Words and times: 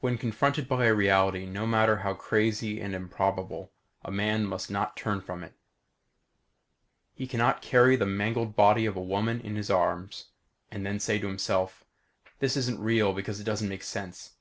When 0.00 0.18
confronted 0.18 0.66
by 0.66 0.86
a 0.86 0.92
reality 0.92 1.46
no 1.46 1.64
matter 1.64 1.98
how 1.98 2.14
crazy 2.14 2.80
and 2.80 2.96
improbable, 2.96 3.70
a 4.04 4.10
man 4.10 4.44
must 4.44 4.72
not 4.72 4.96
turn 4.96 5.20
from 5.20 5.44
it. 5.44 5.54
He 7.14 7.28
can 7.28 7.38
not 7.38 7.62
carry 7.62 7.94
the 7.94 8.06
mangled 8.06 8.56
body 8.56 8.86
of 8.86 8.96
a 8.96 9.00
woman 9.00 9.40
in 9.40 9.54
his 9.54 9.70
arms 9.70 10.30
and 10.72 10.84
then 10.84 10.98
say 10.98 11.20
to 11.20 11.28
himself: 11.28 11.84
_This 12.42 12.56
isn't 12.56 12.80
real 12.80 13.12
because 13.12 13.38
it 13.38 13.44
doesn't 13.44 13.68
make 13.68 13.84
sense. 13.84 14.32